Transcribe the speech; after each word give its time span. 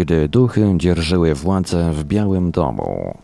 gdy 0.00 0.28
duchy 0.28 0.74
dzierżyły 0.76 1.34
władzę 1.34 1.92
w 1.92 2.04
Białym 2.04 2.50
Domu. 2.50 3.14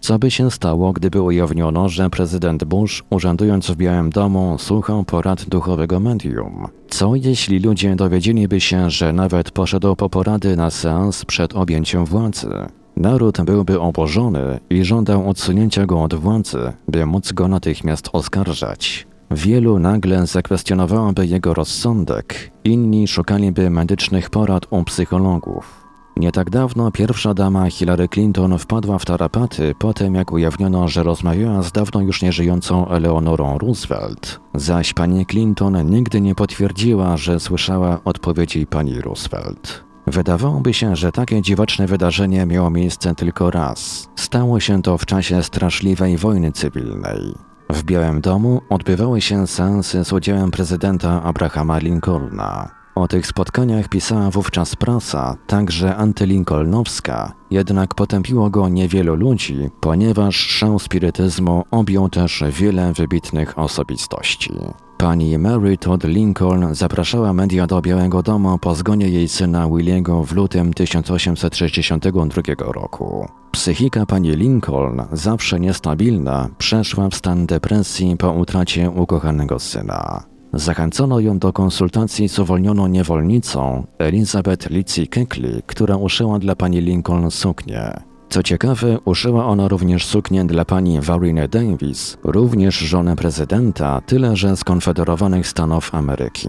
Co 0.00 0.18
by 0.18 0.30
się 0.30 0.50
stało, 0.50 0.92
gdyby 0.92 1.22
ujawniono, 1.22 1.88
że 1.88 2.10
prezydent 2.10 2.64
Bush, 2.64 3.04
urzędując 3.10 3.70
w 3.70 3.76
Białym 3.76 4.10
Domu, 4.10 4.56
słuchał 4.58 5.04
porad 5.04 5.44
duchowego 5.44 6.00
medium? 6.00 6.66
Co 6.88 7.14
jeśli 7.14 7.58
ludzie 7.58 7.96
dowiedzieliby 7.96 8.60
się, 8.60 8.90
że 8.90 9.12
nawet 9.12 9.50
poszedł 9.50 9.96
po 9.96 10.08
porady 10.08 10.56
na 10.56 10.70
seans 10.70 11.24
przed 11.24 11.56
objęciem 11.56 12.04
władzy? 12.04 12.50
Naród 12.96 13.40
byłby 13.40 13.80
oburzony 13.80 14.60
i 14.70 14.84
żądał 14.84 15.28
odsunięcia 15.28 15.86
go 15.86 16.02
od 16.02 16.14
władzy, 16.14 16.72
by 16.88 17.06
móc 17.06 17.32
go 17.32 17.48
natychmiast 17.48 18.08
oskarżać. 18.12 19.09
Wielu 19.30 19.78
nagle 19.78 20.26
zakwestionowałoby 20.26 21.26
jego 21.26 21.54
rozsądek, 21.54 22.50
inni 22.64 23.08
szukaliby 23.08 23.70
medycznych 23.70 24.30
porad 24.30 24.66
u 24.70 24.84
psychologów. 24.84 25.86
Nie 26.16 26.32
tak 26.32 26.50
dawno 26.50 26.90
pierwsza 26.90 27.34
dama 27.34 27.70
Hillary 27.70 28.08
Clinton 28.08 28.58
wpadła 28.58 28.98
w 28.98 29.04
tarapaty 29.04 29.74
po 29.78 29.94
tym, 29.94 30.14
jak 30.14 30.32
ujawniono, 30.32 30.88
że 30.88 31.02
rozmawiała 31.02 31.62
z 31.62 31.72
dawno 31.72 32.00
już 32.00 32.22
nieżyjącą 32.22 32.88
Eleanorą 32.88 33.58
Roosevelt. 33.58 34.40
Zaś 34.54 34.92
pani 34.92 35.26
Clinton 35.26 35.90
nigdy 35.90 36.20
nie 36.20 36.34
potwierdziła, 36.34 37.16
że 37.16 37.40
słyszała 37.40 38.00
odpowiedzi 38.04 38.66
pani 38.66 39.00
Roosevelt. 39.00 39.84
Wydawałoby 40.06 40.74
się, 40.74 40.96
że 40.96 41.12
takie 41.12 41.42
dziwaczne 41.42 41.86
wydarzenie 41.86 42.46
miało 42.46 42.70
miejsce 42.70 43.14
tylko 43.14 43.50
raz. 43.50 44.08
Stało 44.16 44.60
się 44.60 44.82
to 44.82 44.98
w 44.98 45.06
czasie 45.06 45.42
straszliwej 45.42 46.16
wojny 46.16 46.52
cywilnej. 46.52 47.49
W 47.72 47.82
Białym 47.82 48.20
Domu 48.20 48.60
odbywały 48.68 49.20
się 49.20 49.46
seansy 49.46 50.04
z 50.04 50.12
udziałem 50.12 50.50
prezydenta 50.50 51.22
Abrahama 51.22 51.78
Lincolna. 51.78 52.70
O 52.94 53.08
tych 53.08 53.26
spotkaniach 53.26 53.88
pisała 53.88 54.30
wówczas 54.30 54.76
prasa, 54.76 55.36
także 55.46 55.96
antylincolnowska, 55.96 57.32
jednak 57.50 57.94
potępiło 57.94 58.50
go 58.50 58.68
niewielu 58.68 59.14
ludzi, 59.14 59.70
ponieważ 59.80 60.36
szał 60.36 60.78
spirytyzmu 60.78 61.64
objął 61.70 62.08
też 62.08 62.44
wiele 62.50 62.92
wybitnych 62.92 63.58
osobistości. 63.58 64.52
Pani 65.00 65.38
Mary 65.38 65.78
Todd 65.78 66.04
Lincoln 66.04 66.74
zapraszała 66.74 67.32
media 67.32 67.66
do 67.66 67.80
Białego 67.80 68.22
Domu 68.22 68.58
po 68.58 68.74
zgonie 68.74 69.08
jej 69.08 69.28
syna 69.28 69.68
Williego 69.68 70.24
w 70.24 70.32
lutym 70.32 70.74
1862 70.74 72.42
roku. 72.58 73.28
Psychika 73.52 74.06
pani 74.06 74.30
Lincoln, 74.30 75.02
zawsze 75.12 75.60
niestabilna, 75.60 76.48
przeszła 76.58 77.08
w 77.08 77.14
stan 77.14 77.46
depresji 77.46 78.16
po 78.16 78.32
utracie 78.32 78.90
ukochanego 78.90 79.58
syna. 79.58 80.22
Zachęcono 80.52 81.20
ją 81.20 81.38
do 81.38 81.52
konsultacji 81.52 82.28
z 82.28 82.38
uwolnioną 82.38 82.86
niewolnicą 82.86 83.86
Elizabeth 83.98 84.70
Lizzie 84.70 85.06
Keckley, 85.06 85.62
która 85.66 85.96
uszyła 85.96 86.38
dla 86.38 86.56
pani 86.56 86.80
Lincoln 86.80 87.30
suknię. 87.30 88.09
Co 88.30 88.42
ciekawe, 88.42 88.98
uszyła 89.04 89.46
ona 89.46 89.68
również 89.68 90.06
suknię 90.06 90.44
dla 90.44 90.64
pani 90.64 91.00
Varina 91.00 91.48
Davis, 91.48 92.18
również 92.22 92.78
żony 92.78 93.16
prezydenta, 93.16 94.00
tyle 94.06 94.36
że 94.36 94.56
z 94.56 94.64
Konfederowanych 94.64 95.46
Stanów 95.46 95.94
Ameryki. 95.94 96.48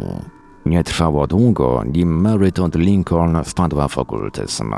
Nie 0.66 0.84
trwało 0.84 1.28
długo, 1.28 1.84
nim 1.94 2.22
Mary 2.22 2.52
Todd 2.52 2.76
Lincoln 2.76 3.44
wpadła 3.44 3.88
w 3.88 3.98
okultyzm. 3.98 4.74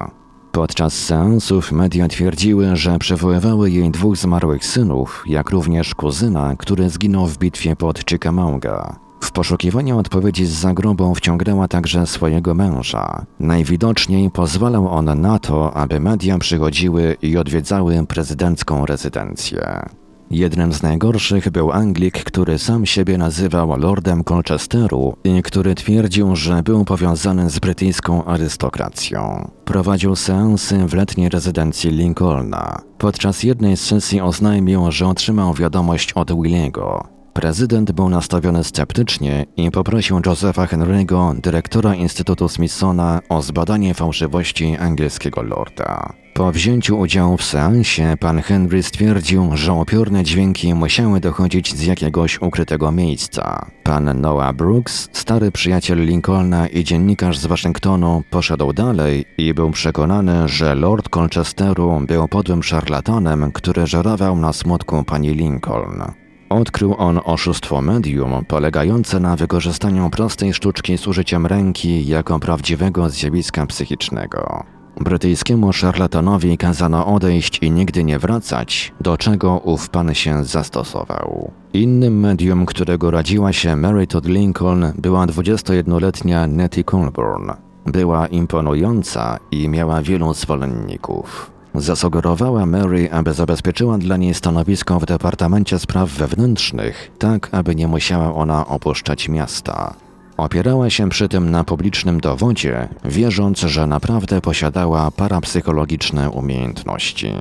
Podczas 0.51 0.93
seansów 0.93 1.71
media 1.71 2.07
twierdziły, 2.07 2.75
że 2.75 2.99
przywoływały 2.99 3.71
jej 3.71 3.91
dwóch 3.91 4.17
zmarłych 4.17 4.65
synów, 4.65 5.23
jak 5.27 5.49
również 5.49 5.95
kuzyna, 5.95 6.55
który 6.57 6.89
zginął 6.89 7.27
w 7.27 7.37
bitwie 7.37 7.75
pod 7.75 7.99
Chickamauga. 7.99 9.02
W 9.23 9.31
poszukiwaniu 9.31 9.97
odpowiedzi 9.99 10.45
z 10.45 10.49
zagrobą 10.49 11.15
wciągnęła 11.15 11.67
także 11.67 12.07
swojego 12.07 12.53
męża. 12.53 13.25
Najwidoczniej 13.39 14.31
pozwalał 14.31 14.89
on 14.89 15.21
na 15.21 15.39
to, 15.39 15.73
aby 15.73 15.99
media 15.99 16.37
przychodziły 16.37 17.17
i 17.21 17.37
odwiedzały 17.37 18.05
prezydencką 18.07 18.85
rezydencję. 18.85 19.89
Jednym 20.31 20.73
z 20.73 20.83
najgorszych 20.83 21.49
był 21.49 21.71
Anglik, 21.71 22.23
który 22.23 22.59
sam 22.59 22.85
siebie 22.85 23.17
nazywał 23.17 23.79
Lordem 23.79 24.23
Colchesteru 24.23 25.17
i 25.23 25.43
który 25.43 25.75
twierdził, 25.75 26.35
że 26.35 26.63
był 26.63 26.85
powiązany 26.85 27.49
z 27.49 27.59
brytyjską 27.59 28.25
arystokracją. 28.25 29.51
Prowadził 29.65 30.15
seansy 30.15 30.87
w 30.87 30.93
letniej 30.93 31.29
rezydencji 31.29 31.91
Lincolna. 31.91 32.81
Podczas 32.97 33.43
jednej 33.43 33.77
z 33.77 33.81
sesji 33.81 34.21
oznajmił, 34.21 34.91
że 34.91 35.07
otrzymał 35.07 35.53
wiadomość 35.53 36.13
od 36.13 36.41
Williego. 36.41 37.22
Prezydent 37.33 37.91
był 37.91 38.09
nastawiony 38.09 38.63
sceptycznie 38.63 39.45
i 39.57 39.71
poprosił 39.71 40.21
Josepha 40.25 40.65
Henry'ego, 40.65 41.39
dyrektora 41.41 41.95
Instytutu 41.95 42.49
Smithsona, 42.49 43.21
o 43.29 43.41
zbadanie 43.41 43.93
fałszywości 43.93 44.77
angielskiego 44.77 45.41
lorda. 45.41 46.13
Po 46.33 46.51
wzięciu 46.51 46.99
udziału 46.99 47.37
w 47.37 47.43
seansie, 47.43 48.17
pan 48.19 48.41
Henry 48.41 48.83
stwierdził, 48.83 49.49
że 49.53 49.73
opiorne 49.73 50.23
dźwięki 50.23 50.73
musiały 50.73 51.19
dochodzić 51.19 51.75
z 51.75 51.83
jakiegoś 51.83 52.41
ukrytego 52.41 52.91
miejsca. 52.91 53.65
Pan 53.83 54.21
Noah 54.21 54.55
Brooks, 54.55 55.09
stary 55.13 55.51
przyjaciel 55.51 56.05
Lincolna 56.05 56.67
i 56.67 56.83
dziennikarz 56.83 57.37
z 57.37 57.45
Waszyngtonu, 57.45 58.23
poszedł 58.29 58.73
dalej 58.73 59.25
i 59.37 59.53
był 59.53 59.71
przekonany, 59.71 60.47
że 60.47 60.75
Lord 60.75 61.09
Colchesteru 61.09 62.01
był 62.07 62.27
podłym 62.27 62.63
szarlatanem, 62.63 63.51
który 63.51 63.87
żerował 63.87 64.35
na 64.35 64.53
smutku 64.53 65.03
pani 65.03 65.29
Lincoln. 65.29 66.22
Odkrył 66.53 66.95
on 66.97 67.19
oszustwo 67.25 67.81
medium 67.81 68.45
polegające 68.45 69.19
na 69.19 69.35
wykorzystaniu 69.35 70.09
prostej 70.09 70.53
sztuczki 70.53 70.97
z 70.97 71.07
użyciem 71.07 71.45
ręki 71.45 72.07
jako 72.07 72.39
prawdziwego 72.39 73.09
zjawiska 73.09 73.65
psychicznego. 73.65 74.63
Brytyjskiemu 75.01 75.73
szarlatanowi 75.73 76.57
kazano 76.57 77.05
odejść 77.05 77.59
i 77.61 77.71
nigdy 77.71 78.03
nie 78.03 78.19
wracać, 78.19 78.93
do 79.01 79.17
czego 79.17 79.57
ów 79.57 79.89
pan 79.89 80.13
się 80.13 80.43
zastosował. 80.43 81.51
Innym 81.73 82.19
medium, 82.19 82.65
którego 82.65 83.11
radziła 83.11 83.53
się 83.53 83.75
Mary 83.75 84.07
Todd 84.07 84.25
Lincoln, 84.25 84.93
była 84.97 85.25
21-letnia 85.25 86.47
Nettie 86.47 86.83
Colburn. 86.83 87.51
Była 87.85 88.27
imponująca 88.27 89.39
i 89.51 89.69
miała 89.69 90.01
wielu 90.01 90.33
zwolenników. 90.33 91.51
Zasugerowała 91.75 92.65
Mary, 92.65 93.11
aby 93.11 93.33
zabezpieczyła 93.33 93.97
dla 93.97 94.17
niej 94.17 94.33
stanowisko 94.33 94.99
w 94.99 95.05
Departamencie 95.05 95.79
Spraw 95.79 96.09
Wewnętrznych, 96.09 97.11
tak 97.19 97.49
aby 97.51 97.75
nie 97.75 97.87
musiała 97.87 98.35
ona 98.35 98.67
opuszczać 98.67 99.29
miasta. 99.29 99.93
Opierała 100.37 100.89
się 100.89 101.09
przy 101.09 101.29
tym 101.29 101.51
na 101.51 101.63
publicznym 101.63 102.19
dowodzie, 102.19 102.87
wierząc, 103.05 103.59
że 103.59 103.87
naprawdę 103.87 104.41
posiadała 104.41 105.11
parapsychologiczne 105.11 106.29
umiejętności. 106.29 107.33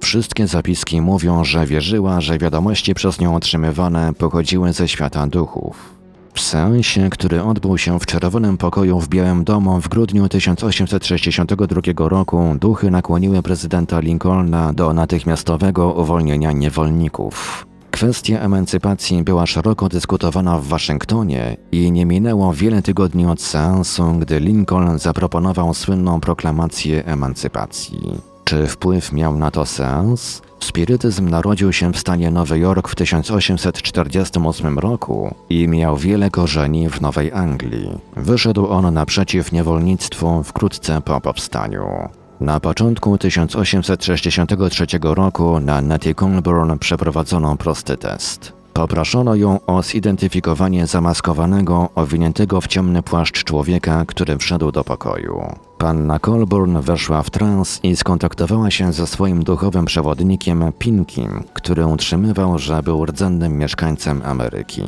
Wszystkie 0.00 0.46
zapiski 0.46 1.00
mówią, 1.00 1.44
że 1.44 1.66
wierzyła, 1.66 2.20
że 2.20 2.38
wiadomości 2.38 2.94
przez 2.94 3.20
nią 3.20 3.36
otrzymywane 3.36 4.12
pochodziły 4.14 4.72
ze 4.72 4.88
świata 4.88 5.26
duchów. 5.26 5.97
Seansie, 6.40 7.10
który 7.10 7.42
odbył 7.42 7.78
się 7.78 7.98
w 7.98 8.06
Czerwonym 8.06 8.56
Pokoju 8.56 9.00
w 9.00 9.08
Białym 9.08 9.44
Domu 9.44 9.80
w 9.80 9.88
grudniu 9.88 10.28
1862 10.28 12.08
roku, 12.08 12.56
duchy 12.60 12.90
nakłoniły 12.90 13.42
prezydenta 13.42 14.00
Lincolna 14.00 14.72
do 14.72 14.92
natychmiastowego 14.92 15.92
uwolnienia 15.92 16.52
niewolników. 16.52 17.66
Kwestia 17.90 18.40
emancypacji 18.40 19.24
była 19.24 19.46
szeroko 19.46 19.88
dyskutowana 19.88 20.58
w 20.58 20.66
Waszyngtonie 20.66 21.56
i 21.72 21.92
nie 21.92 22.06
minęło 22.06 22.52
wiele 22.52 22.82
tygodni 22.82 23.26
od 23.26 23.42
seansu, 23.42 24.12
gdy 24.12 24.40
Lincoln 24.40 24.98
zaproponował 24.98 25.74
słynną 25.74 26.20
proklamację 26.20 27.04
emancypacji. 27.04 27.98
Czy 28.48 28.66
wpływ 28.66 29.12
miał 29.12 29.38
na 29.38 29.50
to 29.50 29.66
seans? 29.66 30.42
Spirytyzm 30.60 31.28
narodził 31.28 31.72
się 31.72 31.92
w 31.92 31.98
stanie 31.98 32.30
Nowy 32.30 32.58
Jork 32.58 32.88
w 32.88 32.94
1848 32.94 34.78
roku 34.78 35.34
i 35.50 35.68
miał 35.68 35.96
wiele 35.96 36.30
korzeni 36.30 36.88
w 36.88 37.00
Nowej 37.00 37.32
Anglii. 37.32 37.98
Wyszedł 38.16 38.68
on 38.68 38.94
naprzeciw 38.94 39.52
niewolnictwu 39.52 40.42
wkrótce 40.42 41.00
po 41.00 41.20
powstaniu. 41.20 42.08
Na 42.40 42.60
początku 42.60 43.18
1863 43.18 44.86
roku 45.02 45.60
na 45.60 45.80
Nettie 45.80 46.14
Colburn 46.14 46.78
przeprowadzono 46.78 47.56
prosty 47.56 47.96
test. 47.96 48.52
Poproszono 48.72 49.34
ją 49.34 49.58
o 49.66 49.82
zidentyfikowanie 49.82 50.86
zamaskowanego, 50.86 51.88
owiniętego 51.94 52.60
w 52.60 52.66
ciemny 52.66 53.02
płaszcz 53.02 53.44
człowieka, 53.44 54.04
który 54.06 54.38
wszedł 54.38 54.72
do 54.72 54.84
pokoju. 54.84 55.67
Panna 55.78 56.18
Colburn 56.18 56.80
weszła 56.80 57.22
w 57.22 57.30
trans 57.30 57.80
i 57.82 57.96
skontaktowała 57.96 58.70
się 58.70 58.92
ze 58.92 59.06
swoim 59.06 59.44
duchowym 59.44 59.84
przewodnikiem 59.84 60.72
Pinkim, 60.78 61.44
który 61.52 61.86
utrzymywał, 61.86 62.58
że 62.58 62.82
był 62.82 63.04
rdzennym 63.06 63.58
mieszkańcem 63.58 64.22
Ameryki. 64.24 64.82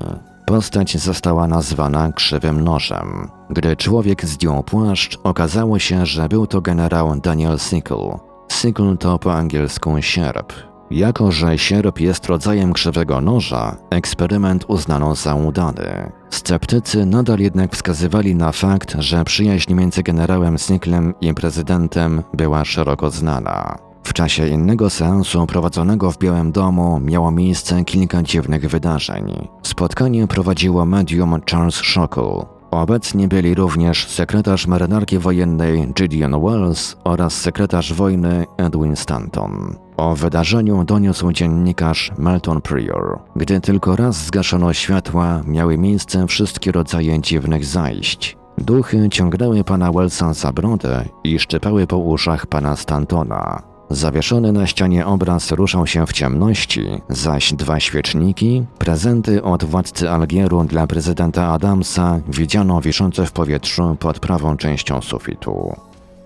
Postać 0.46 0.98
została 0.98 1.46
nazwana 1.46 2.12
krzywym 2.12 2.60
nożem. 2.60 3.28
Gdy 3.50 3.76
człowiek 3.76 4.24
zdjął 4.24 4.62
płaszcz, 4.62 5.18
okazało 5.24 5.78
się, 5.78 6.06
że 6.06 6.28
był 6.28 6.46
to 6.46 6.60
generał 6.60 7.20
Daniel 7.20 7.58
Sickle. 7.58 8.18
Sickle 8.52 8.96
to 8.96 9.18
po 9.18 9.34
angielsku 9.34 9.96
sierp. 10.00 10.69
Jako, 10.90 11.32
że 11.32 11.58
sierp 11.58 12.00
jest 12.00 12.26
rodzajem 12.26 12.72
krzywego 12.72 13.20
noża, 13.20 13.76
eksperyment 13.90 14.64
uznano 14.68 15.14
za 15.14 15.34
udany. 15.34 16.12
Sceptycy 16.30 17.06
nadal 17.06 17.38
jednak 17.38 17.72
wskazywali 17.72 18.34
na 18.34 18.52
fakt, 18.52 18.96
że 18.98 19.24
przyjaźń 19.24 19.74
między 19.74 20.02
generałem 20.02 20.58
Snicklem 20.58 21.14
i 21.20 21.34
prezydentem 21.34 22.22
była 22.34 22.64
szeroko 22.64 23.10
znana. 23.10 23.78
W 24.02 24.12
czasie 24.12 24.48
innego 24.48 24.90
seansu 24.90 25.46
prowadzonego 25.46 26.10
w 26.10 26.18
Białym 26.18 26.52
Domu 26.52 27.00
miało 27.00 27.30
miejsce 27.30 27.84
kilka 27.84 28.22
dziwnych 28.22 28.70
wydarzeń. 28.70 29.48
Spotkanie 29.62 30.26
prowadziło 30.26 30.86
medium 30.86 31.40
Charles 31.50 31.74
Shockle. 31.74 32.46
Obecni 32.70 33.28
byli 33.28 33.54
również 33.54 34.08
sekretarz 34.08 34.66
marynarki 34.66 35.18
wojennej 35.18 35.92
Gideon 35.94 36.42
Wells 36.42 36.96
oraz 37.04 37.34
sekretarz 37.40 37.92
wojny 37.92 38.46
Edwin 38.56 38.96
Stanton. 38.96 39.76
O 40.00 40.14
wydarzeniu 40.16 40.84
doniósł 40.84 41.32
dziennikarz 41.32 42.12
Melton 42.18 42.60
Prior. 42.60 43.18
Gdy 43.36 43.60
tylko 43.60 43.96
raz 43.96 44.26
zgaszono 44.26 44.72
światła, 44.72 45.42
miały 45.46 45.78
miejsce 45.78 46.26
wszystkie 46.26 46.72
rodzaje 46.72 47.20
dziwnych 47.20 47.64
zajść. 47.64 48.36
Duchy 48.58 49.08
ciągnęły 49.10 49.64
pana 49.64 49.92
Wellsa 49.92 50.34
za 50.34 50.52
brodę 50.52 51.04
i 51.24 51.38
szczypały 51.38 51.86
po 51.86 51.98
uszach 51.98 52.46
pana 52.46 52.76
Stantona. 52.76 53.62
Zawieszony 53.90 54.52
na 54.52 54.66
ścianie 54.66 55.06
obraz 55.06 55.52
ruszał 55.52 55.86
się 55.86 56.06
w 56.06 56.12
ciemności, 56.12 56.86
zaś 57.08 57.54
dwa 57.54 57.80
świeczniki, 57.80 58.66
prezenty 58.78 59.42
od 59.42 59.64
władcy 59.64 60.10
Algieru 60.10 60.64
dla 60.64 60.86
prezydenta 60.86 61.48
Adamsa, 61.48 62.20
widziano 62.28 62.80
wiszące 62.80 63.26
w 63.26 63.32
powietrzu 63.32 63.96
pod 64.00 64.18
prawą 64.20 64.56
częścią 64.56 65.00
sufitu. 65.00 65.76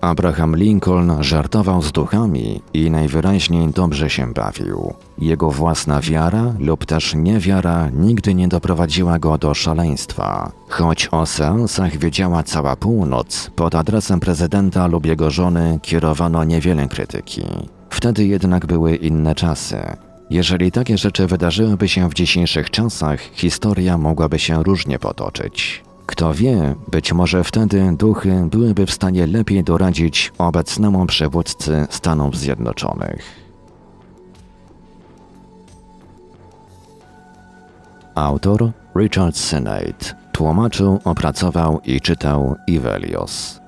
Abraham 0.05 0.55
Lincoln 0.55 1.23
żartował 1.23 1.81
z 1.81 1.91
duchami 1.91 2.61
i 2.73 2.91
najwyraźniej 2.91 3.69
dobrze 3.69 4.09
się 4.09 4.33
bawił. 4.33 4.93
Jego 5.17 5.51
własna 5.51 6.01
wiara 6.01 6.53
lub 6.59 6.85
też 6.85 7.15
niewiara 7.15 7.89
nigdy 7.89 8.33
nie 8.33 8.47
doprowadziła 8.47 9.19
go 9.19 9.37
do 9.37 9.53
szaleństwa. 9.53 10.51
Choć 10.69 11.07
o 11.07 11.25
seansach 11.25 11.97
wiedziała 11.97 12.43
cała 12.43 12.75
północ, 12.75 13.51
pod 13.55 13.75
adresem 13.75 14.19
prezydenta 14.19 14.87
lub 14.87 15.05
jego 15.05 15.31
żony 15.31 15.79
kierowano 15.81 16.43
niewiele 16.43 16.87
krytyki. 16.87 17.43
Wtedy 17.89 18.25
jednak 18.25 18.65
były 18.65 18.95
inne 18.95 19.35
czasy. 19.35 19.77
Jeżeli 20.29 20.71
takie 20.71 20.97
rzeczy 20.97 21.27
wydarzyłyby 21.27 21.87
się 21.87 22.09
w 22.09 22.13
dzisiejszych 22.13 22.69
czasach, 22.69 23.19
historia 23.33 23.97
mogłaby 23.97 24.39
się 24.39 24.63
różnie 24.63 24.99
potoczyć. 24.99 25.84
Kto 26.15 26.33
wie, 26.33 26.75
być 26.87 27.13
może 27.13 27.43
wtedy 27.43 27.95
duchy 27.97 28.47
byłyby 28.51 28.85
w 28.85 28.91
stanie 28.91 29.27
lepiej 29.27 29.63
doradzić 29.63 30.31
obecnemu 30.37 31.05
przywódcy 31.05 31.87
Stanów 31.89 32.37
Zjednoczonych. 32.37 33.25
Autor 38.15 38.71
Richard 38.95 39.37
Sinnate 39.37 40.15
tłumaczył, 40.31 40.99
opracował 41.03 41.79
i 41.85 42.01
czytał 42.01 42.55
Ivelios. 42.67 43.59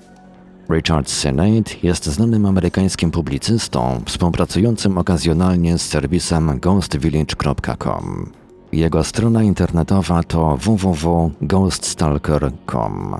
Richard 0.69 1.09
Sinnate 1.09 1.71
jest 1.83 2.05
znanym 2.05 2.45
amerykańskim 2.45 3.11
publicystą 3.11 4.01
współpracującym 4.05 4.97
okazjonalnie 4.97 5.77
z 5.77 5.81
serwisem 5.81 6.59
ghostvillage.com. 6.59 8.31
Jego 8.71 9.03
strona 9.03 9.43
internetowa 9.43 10.23
to 10.23 10.57
www.ghoststalker.com. 10.65 13.15